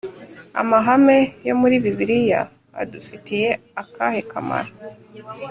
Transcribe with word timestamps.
Amahame 0.61 1.17
yo 1.47 1.53
muri 1.61 1.75
Bibiliya 1.83 2.41
adufitiye 2.81 3.49
akahe 3.81 4.21
kamaro? 4.31 4.71